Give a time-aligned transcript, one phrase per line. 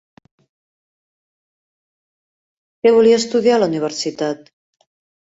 [2.79, 4.49] Què volia estudiar a la Universitat?